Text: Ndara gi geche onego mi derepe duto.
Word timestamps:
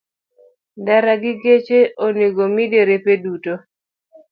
Ndara 0.81 1.13
gi 1.21 1.33
geche 1.41 1.79
onego 2.05 2.43
mi 2.55 2.65
derepe 2.71 3.13
duto. 3.23 3.53